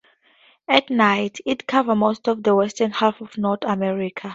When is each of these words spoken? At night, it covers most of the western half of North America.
At 0.67 0.89
night, 0.89 1.37
it 1.45 1.67
covers 1.67 1.95
most 1.95 2.27
of 2.27 2.41
the 2.41 2.55
western 2.55 2.89
half 2.89 3.21
of 3.21 3.37
North 3.37 3.61
America. 3.61 4.29